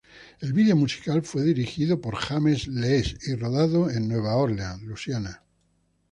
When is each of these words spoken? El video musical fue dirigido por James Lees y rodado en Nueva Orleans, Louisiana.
El 0.39 0.51
video 0.51 0.75
musical 0.75 1.21
fue 1.21 1.43
dirigido 1.43 2.01
por 2.01 2.15
James 2.15 2.67
Lees 2.67 3.17
y 3.27 3.35
rodado 3.35 3.87
en 3.87 4.07
Nueva 4.07 4.33
Orleans, 4.35 4.81
Louisiana. 4.81 5.43